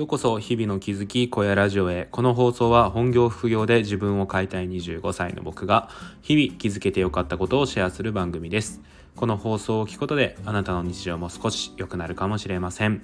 [0.00, 2.08] ようこそ日々の気づき小屋ラジオへ。
[2.10, 5.90] この放送は本業副業で自分を変えたい25歳の僕が
[6.22, 8.80] 日々気づけてよかったことをシェアする番組です。
[9.14, 13.02] この放送を聞くことであなたの日常も少し良くなるかもしれません。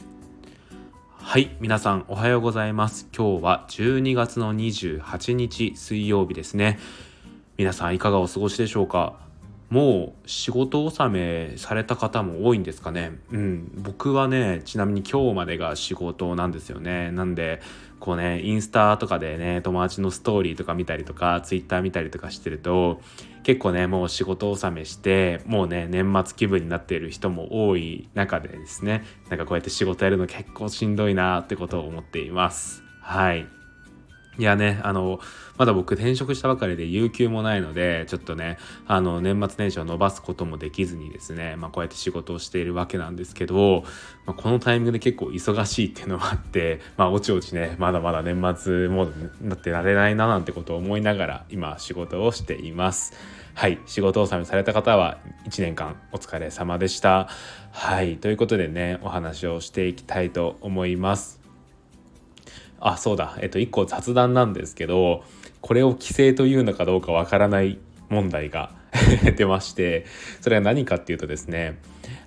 [1.19, 3.11] はい皆さんおはようございます。
[3.15, 6.79] 今日は12月の28日水曜日ですね。
[7.59, 9.26] 皆さんいかがお過ごしでしょうか？
[9.69, 13.19] もう仕事納めされた方も多いんですかね。
[13.33, 13.73] うん。
[13.77, 17.11] 僕はねちなみに今日までが仕事なんですよね。
[17.11, 17.61] なんで
[17.99, 23.01] こうねインスタとかでね友達のストーリーとか見たりとかツイッター見たりとかしてると
[23.43, 29.05] 結構ねもう仕事納めしてもうね年末気分になっている人も多い中でですね。
[29.31, 32.85] なんかこうやって仕事やるの結構しんどいなってことを思っています。
[33.01, 33.56] はい。
[34.39, 35.19] いやね、あの、
[35.57, 43.85] まだ僕転職したばかりで有給もないので、ちょっとね、あの、年末年始を伸ばすこともできずにですね、まあこうやって仕事をしているわけなんですけど、
[44.27, 53.15] まあ、このタイミングで結構忙しいっていうのもあって、まあおちおちね、まだまだ年末モードになってられないななんてことを思いながら、今仕事をしています。
[53.55, 57.29] はい、仕事納めされた方は1年間お疲れ様でした。
[57.73, 61.46] はい、ということでね、お話をしていきたいと思います。
[62.81, 63.37] あそうだ。
[63.41, 65.25] えっと1個雑談なんですけど
[65.61, 68.71] これを規制というのかどうかわからない問題が
[69.37, 70.07] 出まして
[70.41, 71.79] それは何かっていうとですね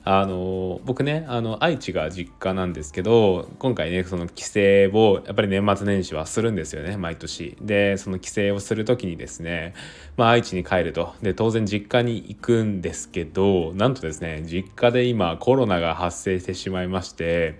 [0.03, 4.59] あの僕ねあの愛知が実家なんですけど今回ねその帰省
[4.92, 7.58] をやっぱり年末年始はするんですよね毎年。
[7.61, 9.73] でその帰省をする時にですね
[10.17, 11.14] まあ愛知に帰ると。
[11.22, 17.59] で当然実家に行くんですけどなんとですね実家で今コロナが発生してしまいまして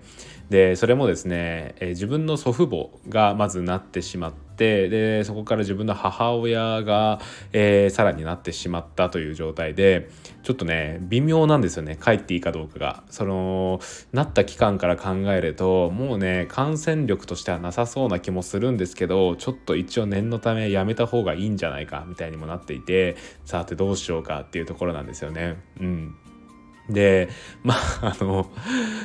[0.50, 7.20] でそれもですね、え自分の祖父母がまずなってしまってでそこから自分の母親が、
[7.52, 10.10] えー、さらになってしまったという状態で
[10.42, 13.04] ちょっとね微妙なんですよね帰っていいかどうかが。
[13.10, 13.80] その
[14.12, 25.58] なった期間から考えるともうね感染力としてはなさそうな気もするんですけどちょっと一応念のためやめた方がいいんじゃないかみたいにもなっていてさてどうしようかっていうところなんですよね。
[25.80, 26.14] うん。
[26.92, 27.28] で
[27.62, 28.50] まああの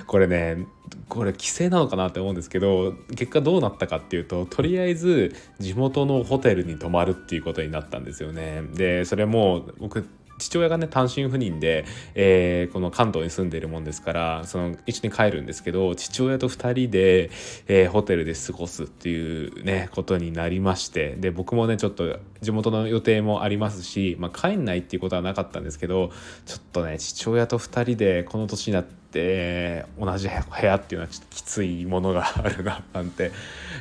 [0.07, 0.66] これね
[1.07, 8.63] これ規制なのかなって思うんですけど結果どうなったかっていうととりあえず地元のホテルに泊まるっていうことになったんですよね。
[8.74, 10.07] でそれも僕
[10.38, 17.29] 父親がね単身赴任で、えー、この関東に住んでいるもんですからその一緒に帰るんですけど父親と2人で、
[17.68, 26.12] えー、ホテルで過ごすっていうねことになりましてで僕もねちょっと地元の予定もありますし、まあ、帰んないっていうことはなかったんですけど
[26.45, 33.31] ちょっとね父親と2人でこの年になって同じ部屋っていうのはちょっときついものがあるななんて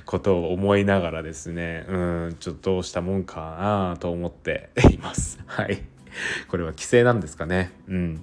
[0.07, 5.41] ことを思いながらですねうんちょっとどうしたもんかなと思っています。
[5.47, 5.94] はい
[6.49, 7.73] これは規制なんですかね。
[7.89, 8.21] うん。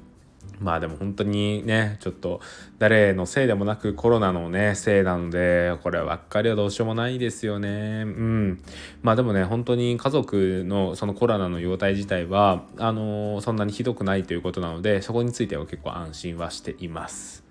[0.60, 2.40] まあでも本当にねちょっと
[2.78, 8.64] 誰のせいでもなくコロナのねせいなのでこればっかりはどうしようもないですよねうん
[9.02, 17.44] まあでもね本当に家族のそのコロナの容態自体はあのー、そんなにひどくないということなのでそこについては結構安心はしています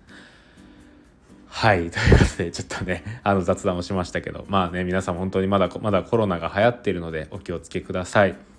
[1.52, 1.90] はい。
[1.90, 8.49] ということで、ちょっとね、あの雑談をしましたけど、まあね、皆さん本当にまだ、まだコロナが流行っているので、お気をつけください。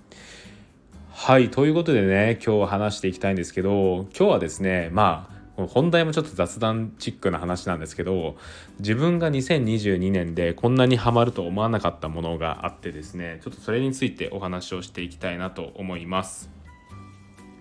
[1.24, 8.38] はいということでね今日話していきたいんですけど今日はですねまあ本題もちょっと雑談チックな話なんですけど
[8.80, 16.50] 自分が2022年でこんなにハマると思わなかったものがあってですねちょっとそれについてお話をしていきたいなと思います。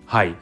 [0.07, 0.35] はい、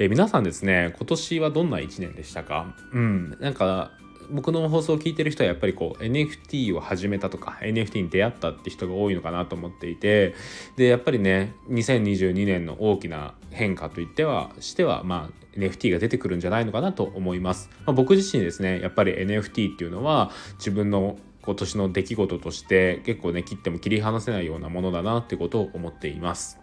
[0.00, 2.74] え皆さんですね今年はどんな1年でしたか？
[2.92, 3.92] うんなんか
[4.30, 10.34] 僕の放送を聞いてる人はやっぱりこう NFT を始めたとか NFT に出会ったって人が多いのかなと思っていて
[10.76, 26.58] でやっぱりね2022年の大きな変化といってはしてはまあ NFT が出てくるんじゃないのかなと思います、まあ、僕自身ですねやっぱり NFT っていうのは自分の今年の出来事として結構ね切っても切り離せないようなものだなってことを思っています。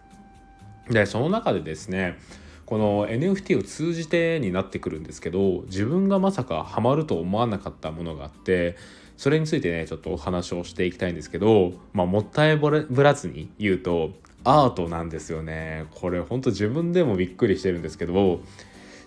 [0.90, 2.18] でその中でですね
[2.66, 8.76] この NFT を通じてになってくるんですけど自分がまさかハマると思わなかったものがあって
[9.16, 14.10] それについてねちょっとお話をしていきたいんですけど、まあ、もったいぶらずに言うと
[14.44, 15.86] アートなんですよね。
[15.92, 18.40] これほんと自分でもびっくりしてるんですけど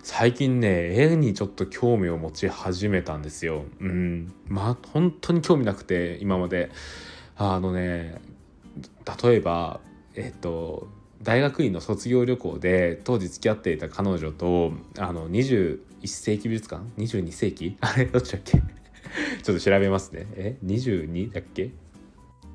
[0.02, 3.64] 最近ね絵にちょっと興味を持ち始めたんですよ。
[3.80, 4.32] うん。
[4.48, 6.70] まあ本当に興味なくて今まで。
[7.36, 8.20] あのね
[9.22, 9.80] 例えば
[10.14, 10.88] えっと
[11.26, 17.76] 大学院の卒業旅行で当時付き合っていた彼女とあの21世紀美術館？22世紀？
[17.82, 18.58] あれどっちだっけ？
[19.42, 20.26] ちょっと調べますね。
[20.36, 21.70] え？22だっけ？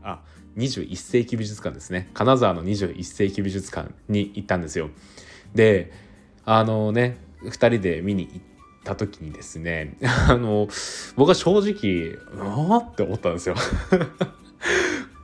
[0.02, 0.22] あ
[0.56, 2.10] 21世紀美術館ですね。
[2.14, 4.90] 金沢の21世紀美術館に行ったんですよ。
[5.54, 5.92] で
[6.46, 8.42] あのね2人で見に行っ
[8.86, 9.98] た時にですね
[10.30, 10.70] あの
[11.18, 13.56] 僕は正直ああって思ったんですよ。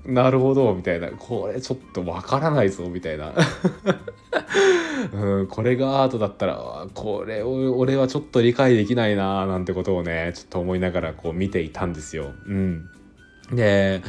[0.07, 1.09] なるほどみたいな。
[1.09, 3.33] これちょっとわからないぞみたいな。
[5.13, 12.31] うん、これがアートだったらこれを俺はちょっと理解できないななんてことをねちょっと思いながらこう見ていたんですよ。
[12.45, 12.89] うん、
[13.51, 14.01] で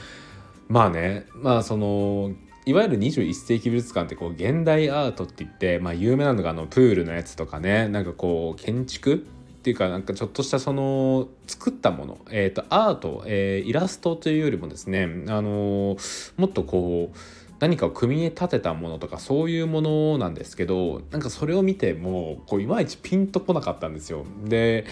[0.69, 2.33] まあねまあその
[2.65, 7.89] いわゆる21世紀美術館ってこう現代アートって言って、まあ、有名なのがあのプールのやつとかね。
[7.89, 9.27] なんかこう建築
[9.69, 17.17] っていうかなんかちょっとしたその作ったもの、えーと、アート、えー、イラストというよりもですね、あのー、もっとこう
[17.59, 24.25] 何かを組み立てたものとかそういうものなんですけどなんかそれを見てもこういまいちピンとこなかったんですよ。
[24.45, 24.87] で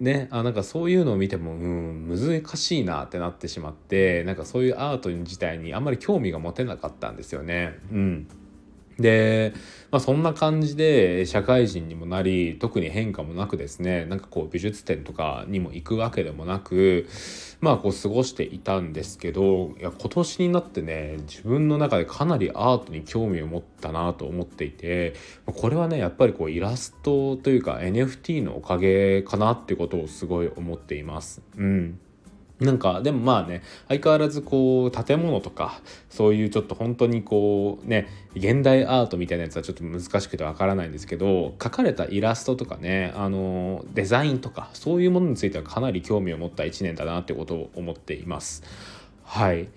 [0.00, 7.78] ねあなんかそういうのを見てもうん難しいなってなってしまってなんかそういうアート自体にあんまり興味が持てなかったんですよね。
[7.90, 8.26] うん
[8.98, 9.52] で、
[9.90, 17.08] まあ、そんな感じで社会人にもなり特に変化もなくですねなんかこう美術展とかにも行くわけでもなく
[17.60, 25.14] まあこう過ごしていたんですけどいや今年になってね自分の中でかなりアートに興味を持ったなと思っていて
[25.46, 31.42] これはねやっぱりこうイラストというか NFT のおかげかなってことをすごい思っています。
[31.56, 31.98] うん
[32.60, 48.62] なんかでもまあね相変わらずこう建物とかそういうちょっと本当にこうね現代アートみたいなやつはちょっと難しくてわからないんですけど描かれたイラストとかねあのデザインとかそういうものについてはかなり興味を持った1年だなってことを思っています。
[49.24, 49.68] はい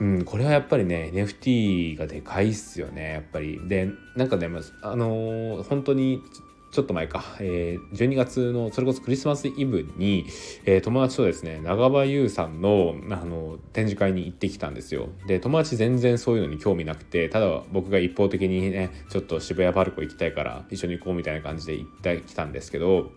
[0.00, 3.60] うん、これはやっぱりね NFT がでかいっすよねやっぱり。
[3.68, 4.48] でなんかね
[4.82, 6.22] あの、本当に
[6.70, 10.26] ちょっと前か、えー、12月のそれこそクリスマスイブに、
[10.64, 15.08] えー、友達とですね長場優さんのあの展示会に行ってきたんですよ。
[15.26, 23.10] で友達全然そういうのに興味なくてただ僕が一方的にねちょっと渋谷パルコ行きたいから一緒に行こうみたいな感じで行ってきたんですけど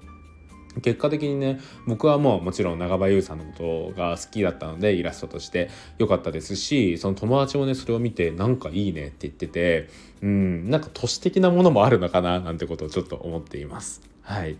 [0.81, 9.89] 結果的にね僕はもうもちろん長場優さんのことが好きだったのでイラストとして良かったですしその友達もねそれを見てなんかいいねって言ってて
[10.21, 14.01] うんなんか都市的なものもあるのかななんてことをちょっと思っています。
[14.21, 14.55] はい。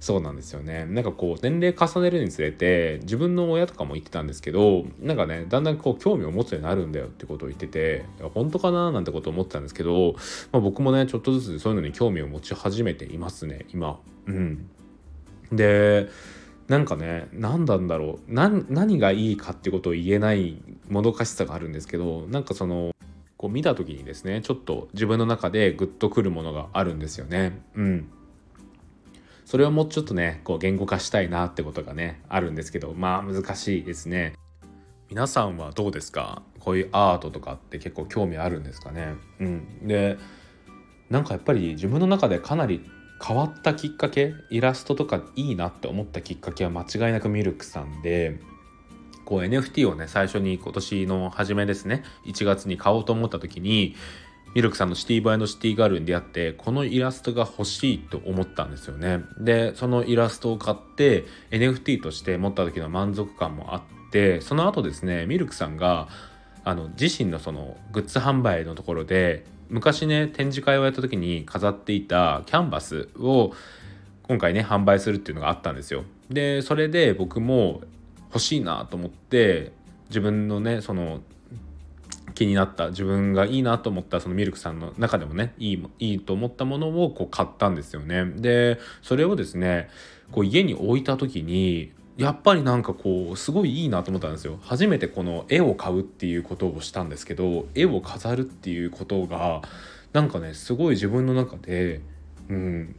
[0.00, 0.86] そうなんですよね。
[0.86, 10.14] なんかこう年齢重ねるにつれて自分の親とかも言ってたんですけどなんかねだんだんこう興味を持つようになるんだよってことを言ってて本当かななんてことを思ってたんですけど、
[10.52, 14.00] まあ、僕もねちょっとずつそういうのに興味を持ち始めていますね今。
[14.26, 14.70] うん。
[15.52, 16.08] で
[16.68, 18.32] なんかね何なんだろう。
[18.32, 22.94] 何がいいかってことを言えないもどかしさがあるんですけどなんかその
[23.36, 27.60] こう見た時にですねちょっと自分の中でグッとくるものがあるんですよね。
[27.74, 28.08] うん。
[29.44, 34.34] それをもうちょっとねこう言語化したいなってことがねあるんですけどまあ難しいですね。
[35.08, 36.42] 皆さんはどうですか？
[36.60, 39.14] こういうアートとかって結構興味あるんですかね？
[39.40, 39.88] うん。
[39.88, 40.18] で
[41.08, 42.88] なんかやっぱり自分の中でかなり
[43.22, 48.40] 変わったきっかけイラストとかいいなって思ったきっかけは間違いなくミルクさんで
[49.24, 53.94] こう NFT をね最初に今年の初めですね1月に買おうと思った時に
[54.54, 59.20] ミルクさんのシティバイのシティガールに出会ってこのイラストが欲しいと思ったんですよね。
[59.38, 66.08] でそのイラストを買って NFT として持った時の満足感もあってその後ですねミルクさんが
[66.64, 73.52] あの自身のそのグッズ販売のところで昔ね展示会をやった時に飾っていたキャンバスを
[74.24, 76.04] 今回ね販売するっていうのがあったんですよ。
[76.28, 77.80] でそれで僕も
[78.26, 79.72] 欲しいなと思って
[80.08, 81.20] 自分のねその
[82.34, 88.24] 気になった自分がいいなと思ったそのミルクさんの中でもねいいいいと思ったものをこう買ったんですよね。
[88.24, 89.88] でそれをですね
[90.30, 94.58] こう家に置いた時にやっぱりなんかこうすごいいいなと思ったんですよ。
[94.62, 99.62] 初めてこの絵を買うっていうことをしたんですけど絵を飾るっていうことが
[100.12, 102.02] なんかねすごい自分の中で
[102.50, 102.96] うん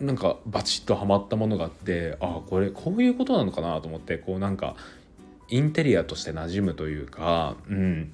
[0.00, 4.74] なんかバチッとはまったものがあってああこれこういうことなのかなと思ってこうなんか
[5.48, 8.12] インテリアとして馴染むというかうん。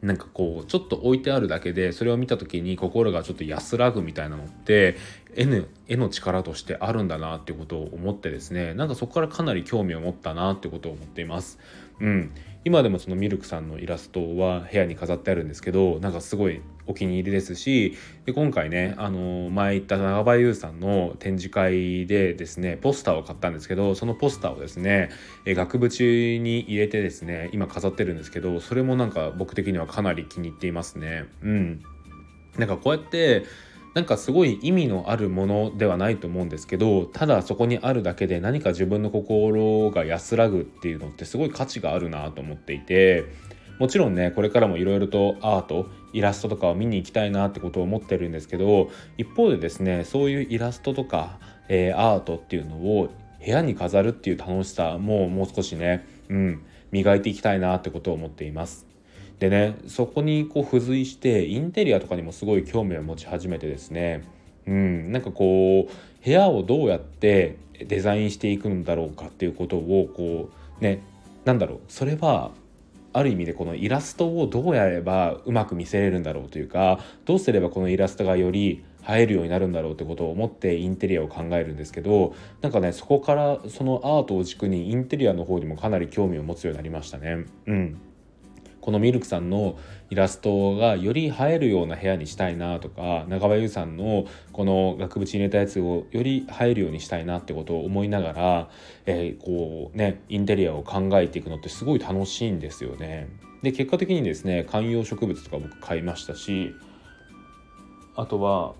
[0.00, 4.96] なんかこうちょっと置いてあるだけでそれを見た時に心がちょっと安らぐみたいなのって
[5.38, 11.58] 絵の絵の力としてあるんだなっていうことを思ってですねなんかそこからかなり興味を持ったなってことを思っています。
[12.00, 12.32] うん、
[12.64, 25.10] 今でもそのミルクさんのイラストは部屋に飾ってあるんですけどなんかすごいお気に入りですしで今回ねあの前言った長場優さんの展示会でですねポスターを買ったんですけどそのポスターをですね
[25.46, 31.24] 額縁に入れてですね今飾ってるんですけどそれもなんか僕的にはかなり気に入っていますね。
[31.42, 31.82] うん、
[32.58, 33.44] なんかこうやって
[33.98, 43.24] なんかすごい意味のあるものではないと思うんですけどただそこにあるだけで何か自分の心が安らぐっていうのってすごい価値があるなと思っていて
[43.80, 53.12] もちろんねこれからもいろいろとアートイラストとかを見に行きたいなってことを思ってるんですけど一方でですねそういうイラストとか、えー、アートっていうのを
[53.44, 58.87] 部屋に飾るっていう楽しさももう少しね、うん、磨いていきたいなってことを思っています。
[59.38, 64.24] でねそこにこう付随してインテリアとかにもすごい興味を持ち始めてですね
[64.68, 71.02] うん、なんかこう部屋をどうやってデザインしていくんだろうかっていうことをこうね
[71.44, 72.50] なんだろうそれは
[73.14, 87.46] ある意味でこのイラストをどうやればうまく見せれるんだろうというかどうすればこのイラストがより映えるようになるんだろうってことを思ってインテリアを考えるんですけどなんかねそこからそのアートを軸にインテリアの方にもかなり興味を持つようになりましたね。
[87.66, 88.00] うん
[88.80, 89.78] このミルクさんの
[90.10, 98.70] イラストがより映えるような部屋にしたいなとか長場優さんのこの額縁入れたやつをより映えるようにしたいなってことを思いながら、
[99.06, 103.28] えー、こうねインテリアを考えていくのってすごい楽しいんですよね。
[103.62, 106.74] で結果的にですね観葉植物とか僕買いましたし
[108.14, 108.74] あとは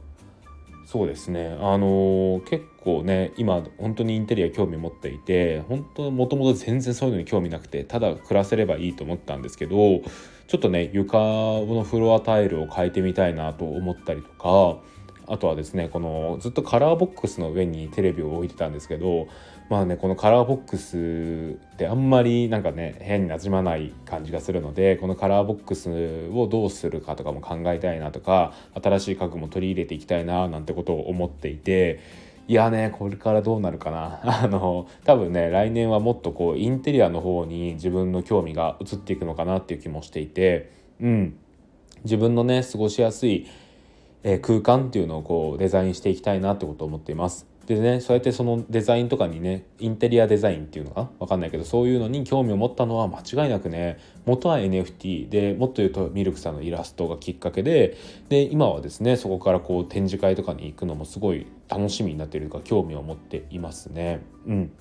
[0.86, 10.00] そうですねあのー、結構ね今本当にインテリア興味持っていて本当もともと全然そういうのに興味なくてただ暮らせればいいと思ったんですけど
[10.46, 14.80] ちょっとね床のフロアタイルを変えてみたいなと思ったりとか
[15.30, 19.28] あとはですねこのずっとカラーボックスの上にテレビを置いてたんですけど
[19.68, 25.90] まあねこのカラーボックスってあんまりなんかね部屋になじまない感じがするのでこのカラーボックス
[26.32, 32.00] をどうするかとかも考えたいなとか新しい家具も取り入れていきたいななんてことを思っていて
[32.48, 41.36] いやねこれからどうなるかな あの多分ね来年はもっとこうインテリアの方に自分の興味が移っていくのかなっていう気もしていてうん
[42.04, 43.46] 自分のね過ごしやすい
[44.22, 47.46] え空間っていうのをこうデザインしていきたいなってことを思っています。
[47.68, 51.10] でねそうやってそのデザインとかにねインテリアデザインっていうのか？
[51.18, 57.98] 分かんないけどそういうのに興味を持ったのは間違いなくね元は NFT でもっと言うとミルクさんのイラストがきっかけで
[58.30, 64.22] で今はですねそこからこう展示会とかに行くのもすごい楽しみになっているか興味を持っていますね。
[64.46, 64.72] うん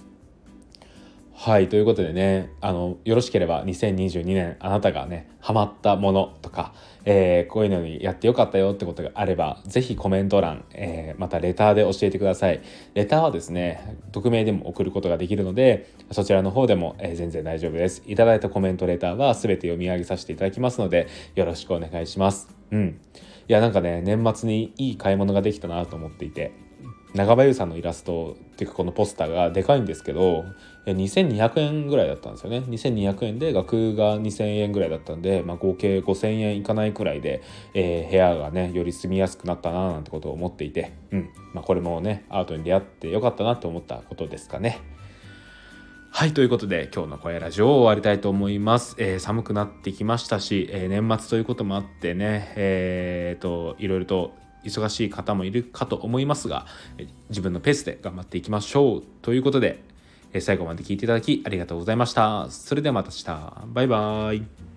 [1.40, 6.74] はいということでねあのよろしければ2022年あなたがねハマったものとか、
[7.06, 12.62] えー、こういうのにやってよかったよってことがあれば是非コメント欄、えー、またレターで教えてください。
[12.96, 18.02] レターはですね匿名でも送ることができるのでそちらの方でも、えー、全然大丈夫です。
[18.08, 22.50] いただいたコメントレターは全て読み上げさせていただきますのでよろしくお願いします。
[22.72, 23.00] うん。
[23.48, 26.67] いやなんかね年末にいい買い物ができたなと思っていて。
[27.14, 30.46] 長場優さんのイラストっていうかこのポスターがでかいんですけど
[30.86, 37.42] 2200円ぐらいだったんですよね2200円で額が2000円ぐらいだったんで、まあ、合計5000円いかないくらいで、
[37.74, 44.80] えー、部屋がねより住みやすくなったななんてことを思っていて、うんまあ、これもねアートに出会ってよかったなと思ったことですかね。
[46.10, 48.96] はい、ということで今日の声ラジオを終わりたいと思います。
[48.98, 54.34] えー、寒くなってきましたし、えー、年末ということもあってね、えーと、いろいろと
[54.70, 56.66] 忙しい方もいるかと思いますが、
[57.30, 59.04] 自分のペースで頑張っていきましょう。
[59.22, 59.84] ということで、
[60.40, 62.48] 最後まで聞いていただきありがとうございました。
[62.50, 63.68] それではまた明日。
[63.74, 64.77] バイバーイ。